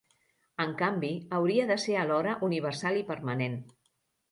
[0.63, 3.63] En canvi, hauria de ser alhora universal i permanent.